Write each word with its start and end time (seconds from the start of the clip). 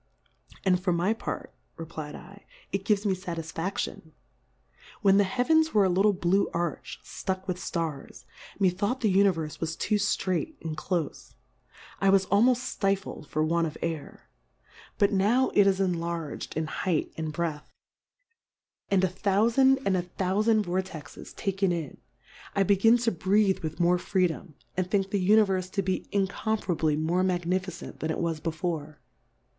And 0.65 0.79
for 0.83 0.91
my 0.91 1.13
Part, 1.13 1.53
re^lfd 1.77 2.13
J, 2.37 2.47
it 2.71 2.85
gives 2.85 3.05
me 3.05 3.13
Satisfadion; 3.13 4.13
when 5.03 5.17
the 5.17 5.23
Heavens 5.23 5.75
were 5.75 5.83
a 5.83 5.89
little 5.89 6.11
blue 6.11 6.49
Arch, 6.55 6.99
ftuck 7.03 7.47
with 7.47 7.59
Stars, 7.59 8.25
methought 8.59 9.01
the 9.01 9.11
Uni 9.11 9.29
verfe 9.29 9.59
was 9.59 9.75
too 9.75 9.97
iirait 9.97 10.55
and 10.63 10.75
clofe, 10.75 11.35
I 11.99 12.09
was 12.09 12.25
almoft 12.31 12.79
{lifted 12.83 13.27
for 13.29 13.43
want 13.43 13.67
of 13.67 13.77
Air; 13.83 14.27
but 14.97 15.13
now 15.13 15.51
it 15.53 15.67
is 15.67 15.79
enlargM 15.79 16.57
in 16.57 16.65
Hcighth 16.65 17.11
and 17.15 17.31
Breadth, 17.31 17.69
and 18.89 19.03
a 19.03 19.07
Thoufand 19.07 19.83
and 19.85 19.95
a 19.95 20.01
Thoufand 20.01 20.65
Vor 20.65 20.81
texes 20.81 21.29
156 21.29 21.29
Difcourfes 21.29 21.29
on 21.29 21.29
the 21.29 21.29
texes 21.29 21.33
taken 21.35 21.71
In; 21.71 21.97
I 22.55 22.63
begin 22.63 22.97
to 22.97 23.11
breath 23.11 23.61
with 23.61 23.79
more 23.79 23.99
Freedom, 23.99 24.55
and 24.75 24.89
think 24.89 25.11
the 25.11 25.29
Univerfe 25.29 25.69
to 25.73 25.83
be 25.83 26.07
incomparably 26.11 26.95
more 26.95 27.21
magnificent 27.21 27.99
than 27.99 28.09
it 28.09 28.17
was 28.17 28.39
before. 28.39 28.99